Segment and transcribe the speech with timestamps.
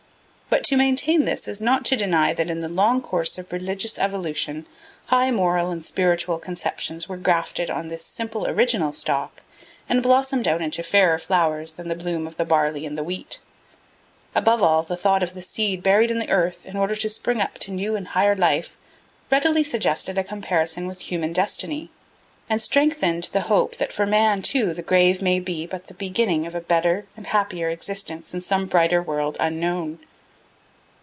[0.53, 3.97] But to maintain this is not to deny that in the long course of religious
[3.97, 4.65] evolution
[5.05, 9.43] high moral and spiritual conceptions were grafted on this simple original stock
[9.87, 13.39] and blossomed out into fairer flowers than the bloom of the barley and the wheat.
[14.35, 17.39] Above all, the thought of the seed buried in the earth in order to spring
[17.39, 18.75] up to new and higher life
[19.31, 21.89] readily suggested a comparison with human destiny,
[22.49, 26.45] and strengthened the hope that for man too the grave may be but the beginning
[26.45, 29.97] of a better and happier existence in some brighter world unknown.